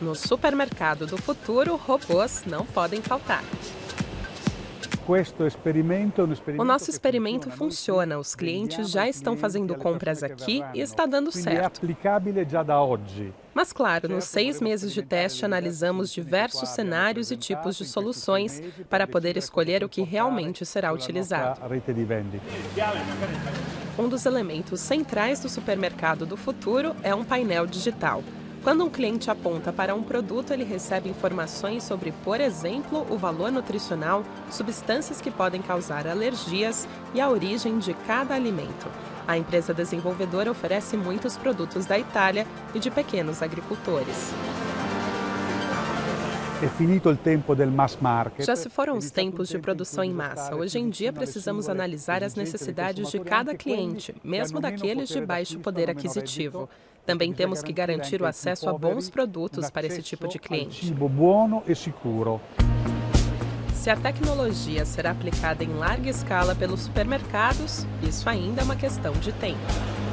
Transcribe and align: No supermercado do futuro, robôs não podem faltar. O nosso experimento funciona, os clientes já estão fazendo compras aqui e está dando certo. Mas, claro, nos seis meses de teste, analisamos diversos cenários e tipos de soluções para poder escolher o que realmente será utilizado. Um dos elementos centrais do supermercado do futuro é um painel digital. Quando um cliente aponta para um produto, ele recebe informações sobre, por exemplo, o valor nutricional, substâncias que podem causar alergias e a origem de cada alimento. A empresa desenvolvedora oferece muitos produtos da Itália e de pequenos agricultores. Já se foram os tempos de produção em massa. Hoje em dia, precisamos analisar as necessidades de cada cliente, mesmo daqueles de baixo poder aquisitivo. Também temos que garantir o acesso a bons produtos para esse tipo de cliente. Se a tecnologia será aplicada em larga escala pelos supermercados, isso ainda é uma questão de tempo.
No 0.00 0.14
supermercado 0.14 1.06
do 1.06 1.16
futuro, 1.16 1.76
robôs 1.76 2.44
não 2.46 2.66
podem 2.66 3.00
faltar. 3.00 3.42
O 6.58 6.64
nosso 6.64 6.90
experimento 6.90 7.50
funciona, 7.50 8.18
os 8.18 8.34
clientes 8.34 8.90
já 8.90 9.08
estão 9.08 9.36
fazendo 9.36 9.74
compras 9.76 10.22
aqui 10.22 10.62
e 10.74 10.80
está 10.80 11.06
dando 11.06 11.30
certo. 11.30 11.80
Mas, 13.54 13.72
claro, 13.72 14.08
nos 14.08 14.24
seis 14.24 14.60
meses 14.60 14.92
de 14.92 15.02
teste, 15.02 15.44
analisamos 15.44 16.12
diversos 16.12 16.70
cenários 16.70 17.30
e 17.30 17.36
tipos 17.36 17.76
de 17.76 17.84
soluções 17.86 18.60
para 18.90 19.06
poder 19.06 19.36
escolher 19.36 19.82
o 19.82 19.88
que 19.88 20.02
realmente 20.02 20.66
será 20.66 20.92
utilizado. 20.92 21.60
Um 23.98 24.08
dos 24.08 24.26
elementos 24.26 24.80
centrais 24.80 25.40
do 25.40 25.48
supermercado 25.48 26.26
do 26.26 26.36
futuro 26.36 26.94
é 27.02 27.14
um 27.14 27.24
painel 27.24 27.66
digital. 27.66 28.22
Quando 28.66 28.84
um 28.84 28.90
cliente 28.90 29.30
aponta 29.30 29.72
para 29.72 29.94
um 29.94 30.02
produto, 30.02 30.52
ele 30.52 30.64
recebe 30.64 31.08
informações 31.08 31.84
sobre, 31.84 32.10
por 32.24 32.40
exemplo, 32.40 33.06
o 33.08 33.16
valor 33.16 33.52
nutricional, 33.52 34.24
substâncias 34.50 35.20
que 35.20 35.30
podem 35.30 35.62
causar 35.62 36.04
alergias 36.04 36.88
e 37.14 37.20
a 37.20 37.30
origem 37.30 37.78
de 37.78 37.94
cada 38.08 38.34
alimento. 38.34 38.88
A 39.24 39.38
empresa 39.38 39.72
desenvolvedora 39.72 40.50
oferece 40.50 40.96
muitos 40.96 41.36
produtos 41.36 41.86
da 41.86 41.96
Itália 41.96 42.44
e 42.74 42.80
de 42.80 42.90
pequenos 42.90 43.40
agricultores. 43.40 44.32
Já 48.42 48.56
se 48.56 48.70
foram 48.70 48.96
os 48.96 49.10
tempos 49.10 49.46
de 49.48 49.58
produção 49.58 50.02
em 50.02 50.12
massa. 50.12 50.56
Hoje 50.56 50.78
em 50.78 50.88
dia, 50.88 51.12
precisamos 51.12 51.68
analisar 51.68 52.24
as 52.24 52.34
necessidades 52.34 53.10
de 53.10 53.20
cada 53.20 53.54
cliente, 53.54 54.14
mesmo 54.24 54.58
daqueles 54.58 55.10
de 55.10 55.20
baixo 55.20 55.58
poder 55.58 55.90
aquisitivo. 55.90 56.66
Também 57.04 57.34
temos 57.34 57.62
que 57.62 57.74
garantir 57.74 58.22
o 58.22 58.26
acesso 58.26 58.70
a 58.70 58.72
bons 58.72 59.10
produtos 59.10 59.70
para 59.70 59.86
esse 59.86 60.02
tipo 60.02 60.26
de 60.26 60.38
cliente. 60.38 60.94
Se 63.74 63.90
a 63.90 63.96
tecnologia 63.96 64.86
será 64.86 65.10
aplicada 65.10 65.62
em 65.62 65.74
larga 65.74 66.08
escala 66.08 66.54
pelos 66.54 66.80
supermercados, 66.80 67.86
isso 68.02 68.28
ainda 68.28 68.62
é 68.62 68.64
uma 68.64 68.76
questão 68.76 69.12
de 69.12 69.30
tempo. 69.32 70.05